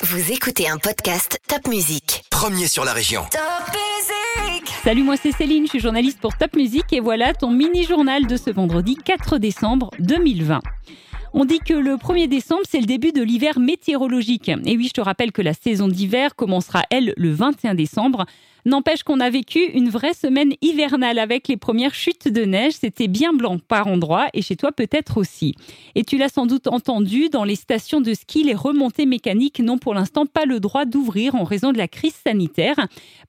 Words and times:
Vous 0.00 0.30
écoutez 0.30 0.68
un 0.68 0.76
podcast 0.78 1.40
Top 1.48 1.66
Music. 1.66 2.22
Premier 2.30 2.68
sur 2.68 2.84
la 2.84 2.92
région. 2.92 3.22
Salut, 4.84 5.02
moi 5.02 5.16
c'est 5.16 5.32
Céline, 5.32 5.64
je 5.64 5.70
suis 5.70 5.80
journaliste 5.80 6.20
pour 6.20 6.36
Top 6.36 6.54
Music 6.54 6.84
et 6.92 7.00
voilà 7.00 7.34
ton 7.34 7.50
mini-journal 7.50 8.28
de 8.28 8.36
ce 8.36 8.50
vendredi 8.50 8.94
4 8.94 9.38
décembre 9.38 9.90
2020. 9.98 10.60
On 11.34 11.44
dit 11.44 11.58
que 11.58 11.74
le 11.74 11.96
1er 11.96 12.28
décembre, 12.28 12.62
c'est 12.70 12.78
le 12.78 12.86
début 12.86 13.10
de 13.10 13.22
l'hiver 13.22 13.58
météorologique. 13.58 14.48
Et 14.48 14.76
oui, 14.76 14.86
je 14.86 14.92
te 14.92 15.00
rappelle 15.00 15.32
que 15.32 15.42
la 15.42 15.52
saison 15.52 15.88
d'hiver 15.88 16.36
commencera, 16.36 16.84
elle, 16.90 17.12
le 17.16 17.32
21 17.32 17.74
décembre. 17.74 18.24
N'empêche 18.68 19.02
qu'on 19.02 19.20
a 19.20 19.30
vécu 19.30 19.60
une 19.60 19.88
vraie 19.88 20.12
semaine 20.12 20.52
hivernale 20.60 21.18
avec 21.18 21.48
les 21.48 21.56
premières 21.56 21.94
chutes 21.94 22.28
de 22.28 22.44
neige. 22.44 22.74
C'était 22.74 23.08
bien 23.08 23.32
blanc 23.32 23.56
par 23.58 23.86
endroits 23.86 24.26
et 24.34 24.42
chez 24.42 24.56
toi 24.56 24.72
peut-être 24.72 25.16
aussi. 25.16 25.54
Et 25.94 26.04
tu 26.04 26.18
l'as 26.18 26.28
sans 26.28 26.44
doute 26.44 26.66
entendu, 26.66 27.30
dans 27.30 27.44
les 27.44 27.54
stations 27.54 28.02
de 28.02 28.12
ski, 28.12 28.44
les 28.44 28.54
remontées 28.54 29.06
mécaniques 29.06 29.60
n'ont 29.60 29.78
pour 29.78 29.94
l'instant 29.94 30.26
pas 30.26 30.44
le 30.44 30.60
droit 30.60 30.84
d'ouvrir 30.84 31.34
en 31.34 31.44
raison 31.44 31.72
de 31.72 31.78
la 31.78 31.88
crise 31.88 32.12
sanitaire. 32.22 32.76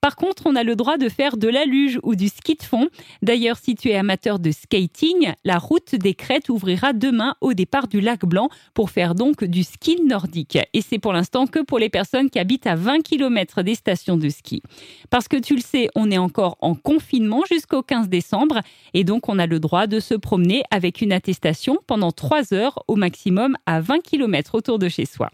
Par 0.00 0.16
contre, 0.16 0.42
on 0.46 0.56
a 0.56 0.64
le 0.64 0.74
droit 0.74 0.96
de 0.96 1.08
faire 1.08 1.36
de 1.36 1.46
la 1.46 1.64
luge 1.64 2.00
ou 2.02 2.16
du 2.16 2.26
ski 2.26 2.56
de 2.56 2.64
fond. 2.64 2.88
D'ailleurs, 3.22 3.58
si 3.58 3.76
tu 3.76 3.90
es 3.90 3.94
amateur 3.94 4.40
de 4.40 4.50
skating, 4.50 5.34
la 5.44 5.58
route 5.58 5.94
des 5.94 6.14
crêtes 6.14 6.48
ouvrira 6.48 6.92
demain 6.92 7.36
au 7.40 7.54
départ 7.54 7.86
du 7.86 8.00
lac 8.00 8.24
Blanc 8.24 8.48
pour 8.74 8.90
faire 8.90 9.14
donc 9.14 9.44
du 9.44 9.62
ski 9.62 10.02
nordique. 10.04 10.58
Et 10.72 10.82
c'est 10.82 10.98
pour 10.98 11.12
l'instant 11.12 11.46
que 11.46 11.60
pour 11.60 11.78
les 11.78 11.90
personnes 11.90 12.28
qui 12.28 12.40
habitent 12.40 12.66
à 12.66 12.74
20 12.74 13.02
km 13.02 13.62
des 13.62 13.76
stations 13.76 14.16
de 14.16 14.28
ski. 14.28 14.62
Parce 15.10 15.27
que 15.28 15.36
tu 15.36 15.54
le 15.54 15.60
sais, 15.60 15.88
on 15.94 16.10
est 16.10 16.18
encore 16.18 16.56
en 16.60 16.74
confinement 16.74 17.44
jusqu'au 17.48 17.82
15 17.82 18.08
décembre 18.08 18.60
et 18.94 19.04
donc 19.04 19.28
on 19.28 19.38
a 19.38 19.46
le 19.46 19.60
droit 19.60 19.86
de 19.86 20.00
se 20.00 20.14
promener 20.14 20.62
avec 20.70 21.00
une 21.00 21.12
attestation 21.12 21.78
pendant 21.86 22.12
3 22.12 22.54
heures 22.54 22.82
au 22.88 22.96
maximum 22.96 23.56
à 23.66 23.80
20 23.80 24.00
km 24.00 24.54
autour 24.54 24.78
de 24.78 24.88
chez 24.88 25.06
soi. 25.06 25.30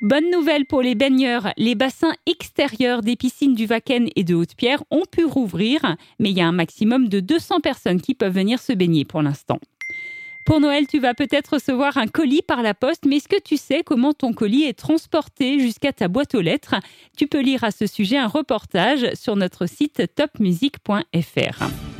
Bonne 0.00 0.30
nouvelle 0.30 0.64
pour 0.64 0.80
les 0.80 0.94
baigneurs, 0.94 1.52
les 1.56 1.74
bassins 1.74 2.12
extérieurs 2.26 3.02
des 3.02 3.16
piscines 3.16 3.54
du 3.54 3.66
Vaken 3.66 4.08
et 4.14 4.22
de 4.22 4.34
Haute-Pierre 4.34 4.84
ont 4.92 5.02
pu 5.10 5.24
rouvrir, 5.24 5.96
mais 6.20 6.30
il 6.30 6.38
y 6.38 6.40
a 6.40 6.46
un 6.46 6.52
maximum 6.52 7.08
de 7.08 7.18
200 7.18 7.60
personnes 7.60 8.00
qui 8.00 8.14
peuvent 8.14 8.32
venir 8.32 8.60
se 8.60 8.72
baigner 8.72 9.04
pour 9.04 9.22
l'instant. 9.22 9.58
Pour 10.48 10.60
Noël, 10.60 10.86
tu 10.86 10.98
vas 10.98 11.12
peut-être 11.12 11.52
recevoir 11.56 11.98
un 11.98 12.06
colis 12.06 12.40
par 12.40 12.62
la 12.62 12.72
poste, 12.72 13.04
mais 13.04 13.16
est-ce 13.16 13.28
que 13.28 13.38
tu 13.38 13.58
sais 13.58 13.82
comment 13.84 14.14
ton 14.14 14.32
colis 14.32 14.64
est 14.64 14.72
transporté 14.72 15.60
jusqu'à 15.60 15.92
ta 15.92 16.08
boîte 16.08 16.34
aux 16.34 16.40
lettres? 16.40 16.76
Tu 17.18 17.26
peux 17.26 17.42
lire 17.42 17.64
à 17.64 17.70
ce 17.70 17.86
sujet 17.86 18.16
un 18.16 18.28
reportage 18.28 19.12
sur 19.12 19.36
notre 19.36 19.66
site 19.66 20.04
topmusic.fr. 20.14 21.97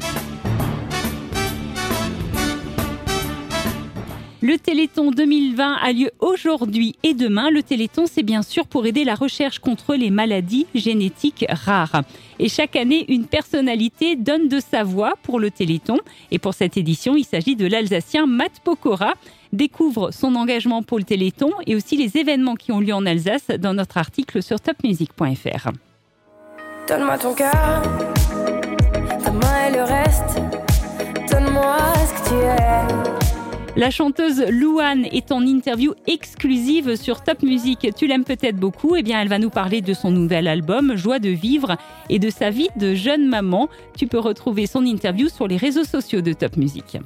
Le 4.48 4.56
Téléthon 4.56 5.10
2020 5.10 5.74
a 5.74 5.92
lieu 5.92 6.10
aujourd'hui 6.20 6.96
et 7.02 7.12
demain. 7.12 7.50
Le 7.50 7.62
Téléthon, 7.62 8.06
c'est 8.10 8.22
bien 8.22 8.40
sûr 8.40 8.66
pour 8.66 8.86
aider 8.86 9.04
la 9.04 9.14
recherche 9.14 9.58
contre 9.58 9.94
les 9.94 10.08
maladies 10.08 10.66
génétiques 10.74 11.44
rares. 11.50 12.00
Et 12.38 12.48
chaque 12.48 12.74
année, 12.74 13.04
une 13.08 13.26
personnalité 13.26 14.16
donne 14.16 14.48
de 14.48 14.58
sa 14.58 14.84
voix 14.84 15.16
pour 15.22 15.38
le 15.38 15.50
Téléthon. 15.50 15.98
Et 16.30 16.38
pour 16.38 16.54
cette 16.54 16.78
édition, 16.78 17.14
il 17.14 17.24
s'agit 17.26 17.56
de 17.56 17.66
l'Alsacien 17.66 18.24
Matt 18.24 18.52
Pokora. 18.64 19.12
Découvre 19.52 20.12
son 20.12 20.34
engagement 20.34 20.82
pour 20.82 20.96
le 20.96 21.04
Téléthon 21.04 21.50
et 21.66 21.76
aussi 21.76 21.98
les 21.98 22.16
événements 22.16 22.54
qui 22.54 22.72
ont 22.72 22.80
lieu 22.80 22.94
en 22.94 23.04
Alsace 23.04 23.48
dans 23.48 23.74
notre 23.74 23.98
article 23.98 24.42
sur 24.42 24.58
topmusic.fr. 24.60 25.72
Donne-moi 26.88 27.18
ton 27.18 27.34
cœur, 27.34 27.82
La 33.78 33.92
chanteuse 33.92 34.44
Louane 34.50 35.04
est 35.04 35.30
en 35.30 35.46
interview 35.46 35.94
exclusive 36.08 36.96
sur 36.96 37.22
Top 37.22 37.44
Music. 37.44 37.90
Tu 37.96 38.08
l'aimes 38.08 38.24
peut-être 38.24 38.56
beaucoup. 38.56 38.96
Eh 38.96 39.04
bien, 39.04 39.22
elle 39.22 39.28
va 39.28 39.38
nous 39.38 39.50
parler 39.50 39.82
de 39.82 39.94
son 39.94 40.10
nouvel 40.10 40.48
album 40.48 40.96
Joie 40.96 41.20
de 41.20 41.28
vivre 41.28 41.76
et 42.10 42.18
de 42.18 42.28
sa 42.28 42.50
vie 42.50 42.66
de 42.74 42.96
jeune 42.96 43.28
maman. 43.28 43.68
Tu 43.96 44.08
peux 44.08 44.18
retrouver 44.18 44.66
son 44.66 44.84
interview 44.84 45.28
sur 45.28 45.46
les 45.46 45.56
réseaux 45.56 45.84
sociaux 45.84 46.22
de 46.22 46.32
Top 46.32 46.56
Music. 46.56 46.96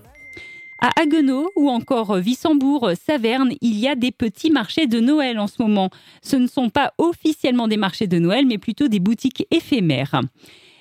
À 0.80 0.98
Haguenau 0.98 1.50
ou 1.56 1.68
encore 1.68 2.16
Wissembourg, 2.16 2.92
Saverne, 3.06 3.52
il 3.60 3.78
y 3.78 3.86
a 3.86 3.94
des 3.94 4.10
petits 4.10 4.50
marchés 4.50 4.86
de 4.86 4.98
Noël 4.98 5.38
en 5.38 5.48
ce 5.48 5.60
moment. 5.60 5.90
Ce 6.22 6.36
ne 6.36 6.46
sont 6.46 6.70
pas 6.70 6.94
officiellement 6.96 7.68
des 7.68 7.76
marchés 7.76 8.06
de 8.06 8.18
Noël, 8.18 8.46
mais 8.46 8.56
plutôt 8.56 8.88
des 8.88 8.98
boutiques 8.98 9.46
éphémères. 9.50 10.22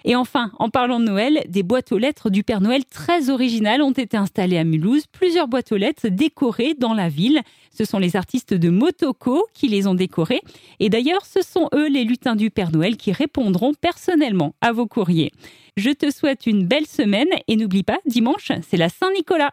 Et 0.05 0.15
enfin, 0.15 0.51
en 0.59 0.69
parlant 0.69 0.99
de 0.99 1.05
Noël, 1.05 1.43
des 1.47 1.63
boîtes 1.63 1.91
aux 1.91 1.97
lettres 1.97 2.29
du 2.29 2.43
Père 2.43 2.61
Noël 2.61 2.85
très 2.85 3.29
originales 3.29 3.81
ont 3.81 3.91
été 3.91 4.17
installées 4.17 4.57
à 4.57 4.63
Mulhouse. 4.63 5.05
Plusieurs 5.11 5.47
boîtes 5.47 5.71
aux 5.71 5.77
lettres 5.77 6.07
décorées 6.07 6.73
dans 6.73 6.93
la 6.93 7.09
ville. 7.09 7.41
Ce 7.75 7.85
sont 7.85 7.99
les 7.99 8.15
artistes 8.15 8.53
de 8.53 8.69
Motoko 8.69 9.47
qui 9.53 9.67
les 9.67 9.87
ont 9.87 9.95
décorées. 9.95 10.41
Et 10.79 10.89
d'ailleurs, 10.89 11.25
ce 11.25 11.41
sont 11.41 11.69
eux, 11.73 11.87
les 11.87 12.03
lutins 12.03 12.35
du 12.35 12.49
Père 12.49 12.71
Noël, 12.71 12.97
qui 12.97 13.11
répondront 13.11 13.73
personnellement 13.73 14.55
à 14.61 14.71
vos 14.71 14.87
courriers. 14.87 15.31
Je 15.77 15.91
te 15.91 16.11
souhaite 16.11 16.47
une 16.47 16.65
belle 16.65 16.87
semaine 16.87 17.29
et 17.47 17.55
n'oublie 17.55 17.83
pas, 17.83 17.99
dimanche, 18.05 18.51
c'est 18.67 18.77
la 18.77 18.89
Saint-Nicolas. 18.89 19.51